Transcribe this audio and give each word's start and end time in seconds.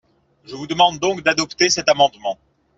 Je 0.45 0.55
vous 0.55 0.65
demande 0.65 0.97
donc 0.97 1.21
d’adopter 1.21 1.69
cet 1.69 1.87
amendement. 1.87 2.39